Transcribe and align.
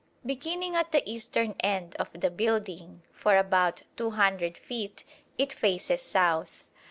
Beginning 0.25 0.75
at 0.75 0.91
the 0.91 1.07
eastern 1.07 1.53
end 1.59 1.95
of 1.97 2.09
the 2.11 2.31
building, 2.31 3.03
for 3.13 3.37
about 3.37 3.83
200 3.97 4.57
feet 4.57 5.03
it 5.37 5.53
faces 5.53 6.01
south. 6.01 6.69